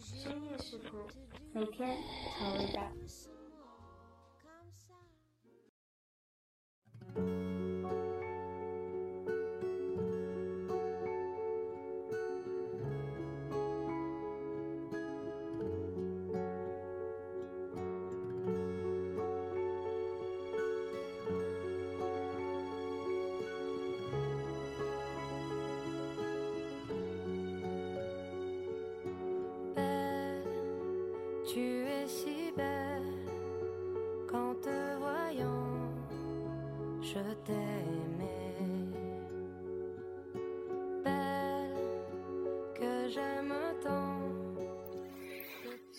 [0.00, 0.96] 深夜食谱，
[1.52, 1.96] 每天
[2.38, 2.82] 调味道。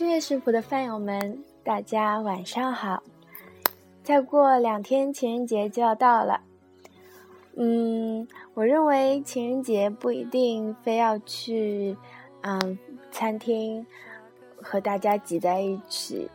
[0.00, 3.02] 岁月食谱的饭友们，大家晚上好！
[4.02, 6.40] 再过两天情人节就要到了，
[7.54, 11.94] 嗯，我认为情人节不一定非要去，
[12.40, 12.78] 嗯，
[13.12, 13.86] 餐厅
[14.56, 16.30] 和大家挤在一起。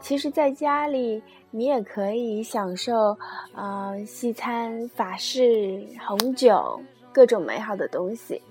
[0.00, 3.16] 其实，在家里你也可以享受，
[3.54, 6.80] 嗯，西餐、法式、红酒，
[7.12, 8.42] 各种美好的东西。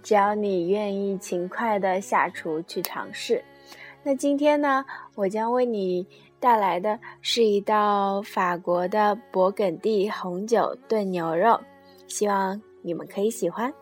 [0.00, 3.42] 只要你愿意勤快的下厨去尝试。
[4.04, 6.04] 那今天呢，我将为你
[6.40, 11.60] 带来的是一道法国的勃艮第红酒炖牛肉，
[12.08, 13.72] 希望你们可以喜欢。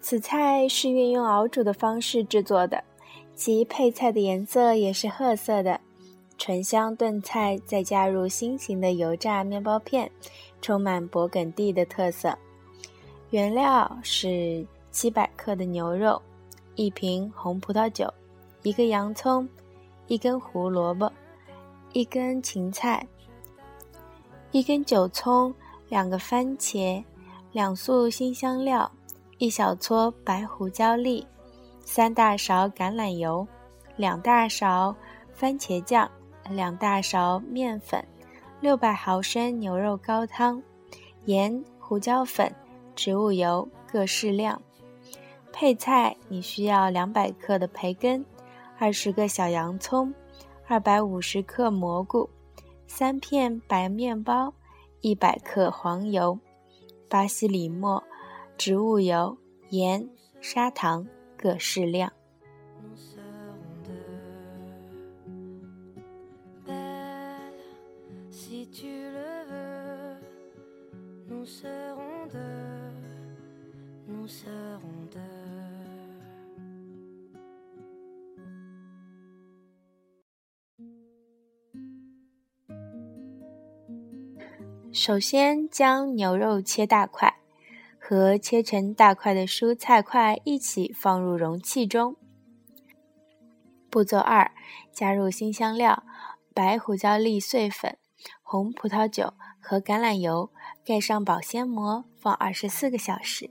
[0.00, 2.82] 此菜是运用熬煮的方式制作的，
[3.36, 5.80] 其配菜的颜色也是褐色的。
[6.40, 10.10] 醇香炖菜再加入新型的油炸面包片，
[10.62, 12.34] 充满勃艮第的特色。
[13.28, 16.20] 原料是七百克的牛肉，
[16.76, 18.10] 一瓶红葡萄酒，
[18.62, 19.46] 一个洋葱，
[20.06, 21.12] 一根胡萝卜，
[21.92, 23.06] 一根芹菜，
[24.50, 25.54] 一根韭葱，
[25.90, 27.04] 两个番茄，
[27.52, 28.90] 两束新香料。
[29.36, 31.26] 一小撮白胡椒粒，
[31.84, 33.46] 三大勺橄榄油，
[33.96, 34.96] 两大勺
[35.34, 36.10] 番茄酱，
[36.54, 38.04] 两大勺面粉，
[38.60, 40.62] 六百毫升牛肉高汤，
[41.24, 42.54] 盐、胡椒粉、
[42.94, 44.60] 植物油各适量。
[45.52, 48.24] 配菜你需要两百克的培根，
[48.78, 50.12] 二十个小洋葱，
[50.66, 52.28] 二百五十克蘑菇，
[52.86, 54.52] 三片白面包，
[55.00, 56.38] 一百克黄油，
[57.08, 58.02] 巴西里莫。
[58.58, 59.38] 植物油、
[59.70, 60.06] 盐、
[60.42, 62.12] 砂糖各适量。
[84.92, 87.36] 首先，将牛肉切大块。
[88.02, 92.16] 和切成大块的蔬菜块一起放入容器中。
[93.88, 94.50] 步骤二：
[94.92, 96.02] 加入新香料、
[96.52, 97.98] 白胡椒粒碎粉、
[98.42, 100.50] 红葡萄酒和橄榄油，
[100.84, 103.48] 盖上保鲜膜，放二十四个小时。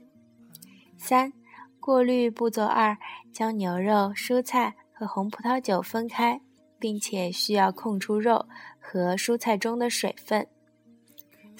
[0.98, 1.32] 三、
[1.80, 2.28] 过滤。
[2.28, 2.98] 步骤二：
[3.32, 6.42] 将牛肉、蔬菜和红葡萄酒分开，
[6.78, 8.46] 并且需要控出肉
[8.78, 10.46] 和蔬菜中的水分。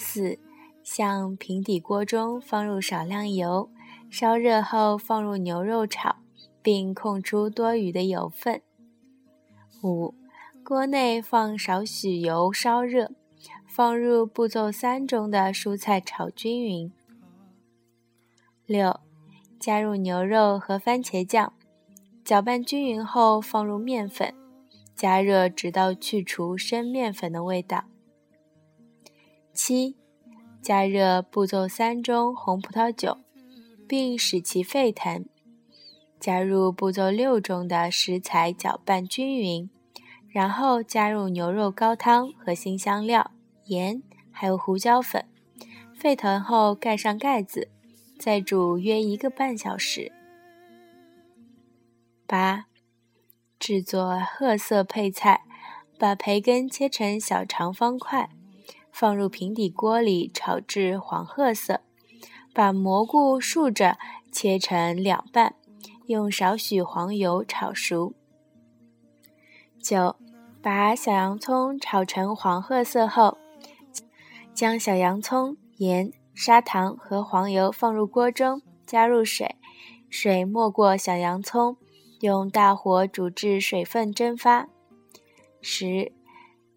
[0.00, 0.38] 四。
[0.83, 3.71] 向平底锅中放入少量油，
[4.11, 6.16] 烧热后放入牛肉炒，
[6.62, 8.62] 并控出多余的油分。
[9.83, 10.15] 五、
[10.65, 13.12] 锅内放少许油烧热，
[13.66, 16.91] 放入步骤三中的蔬菜炒均匀。
[18.67, 18.99] 六、
[19.61, 21.53] 加入牛肉和番茄酱，
[22.25, 24.34] 搅拌均匀后放入面粉，
[24.97, 27.84] 加热直到去除生面粉的味道。
[29.62, 29.94] 七。
[30.62, 33.19] 加热步骤三中红葡萄酒，
[33.87, 35.26] 并使其沸腾。
[36.19, 39.69] 加入步骤六中的食材，搅拌均匀，
[40.31, 43.32] 然后加入牛肉高汤和新香料、
[43.67, 45.26] 盐，还有胡椒粉。
[45.94, 47.69] 沸腾后盖上盖子，
[48.19, 50.11] 再煮约一个半小时。
[52.26, 52.64] 八、
[53.58, 55.43] 制作褐色配菜，
[55.99, 58.31] 把培根切成小长方块。
[59.00, 61.81] 放入平底锅里炒至黄褐色，
[62.52, 63.97] 把蘑菇竖着
[64.31, 65.55] 切成两半，
[66.05, 68.12] 用少许黄油炒熟。
[69.82, 70.17] 九，
[70.61, 73.38] 把小洋葱炒成黄褐色后，
[74.52, 79.56] 将小洋葱、盐、砂糖和黄油放入锅中，加入水，
[80.11, 81.79] 水没过小洋葱，
[82.20, 84.69] 用大火煮至水分蒸发。
[85.62, 86.12] 十。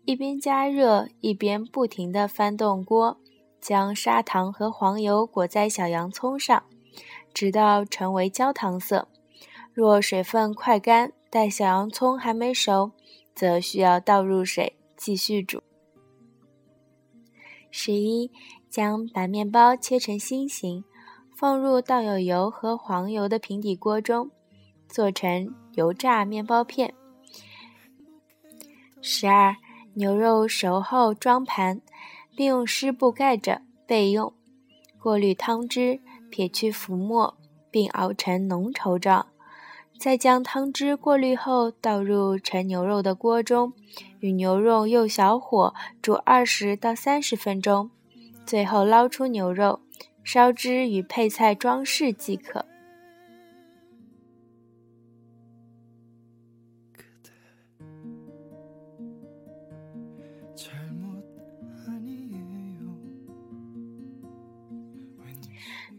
[0.06, 3.18] 一边加热一边不停地翻动锅，
[3.62, 6.62] 将砂糖和黄油裹在小洋葱上，
[7.34, 9.08] 直到成为焦糖色。
[9.74, 12.92] 若水分快干，但小洋葱还没熟，
[13.34, 15.64] 则需要倒入水继续煮。
[17.72, 18.30] 十一，
[18.70, 20.84] 将白面包切成心形，
[21.34, 24.30] 放入倒有油和黄油的平底锅中，
[24.90, 26.94] 做成油炸面包片。
[29.02, 29.56] 十二。
[29.96, 31.82] 牛肉熟后装盘，
[32.36, 34.34] 并用湿布盖着备用。
[35.00, 36.00] 过滤汤汁，
[36.30, 37.36] 撇去浮沫，
[37.70, 39.28] 并熬成浓稠状。
[40.00, 43.74] 再将汤汁过滤后倒入盛牛肉的锅中，
[44.20, 47.92] 与牛肉用小火煮二十到三十分钟。
[48.46, 49.80] 最后捞出牛肉，
[50.24, 52.66] 烧汁与配菜装饰即可。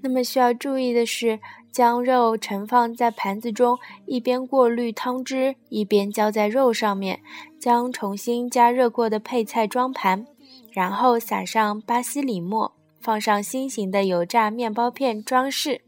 [0.03, 1.41] 那么需要注意的是，
[1.71, 7.21] 将肉盛放在盘子中，一边过滤汤汁，一边浇在肉上面。
[7.59, 10.27] 将重新加热过的配菜装盘，
[10.71, 15.81] 然后撒上巴西里末，放上心形的油炸面包片装饰。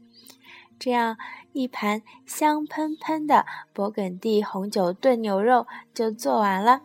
[0.79, 1.17] 这样，
[1.53, 6.81] 一盘香喷喷的勃艮第红酒炖牛肉就做完了。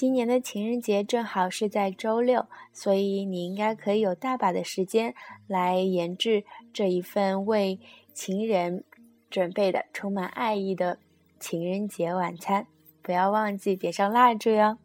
[0.00, 5.14] 今年的情人节正好是在周六，所以你应该可以有大把的时间
[5.46, 6.42] 来研制
[6.72, 7.78] 这一份为
[8.14, 8.82] 情人
[9.28, 10.98] 准备的充满爱意的
[11.38, 12.66] 情人节晚餐。
[13.02, 14.78] 不要忘记点上蜡烛哟。